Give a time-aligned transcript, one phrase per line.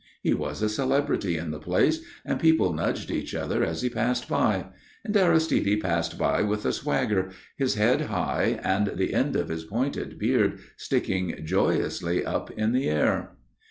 [0.23, 4.27] He was a celebrity in the place and people nudged each other as he passed
[4.27, 4.65] by.
[5.05, 9.63] And Aristide passed by with a swagger, his head high and the end of his
[9.63, 13.33] pointed beard sticking joyously up in the air.